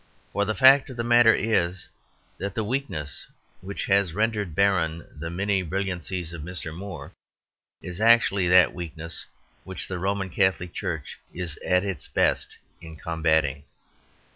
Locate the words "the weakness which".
2.55-3.85